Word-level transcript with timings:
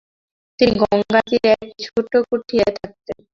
তিনি 0.59 0.73
গঙ্গার 0.81 1.23
তীরে 1.29 1.49
একটি 1.55 1.81
ছোট্ট 1.87 2.13
কুঠিরে 2.27 2.67
থাকতেন। 2.77 3.19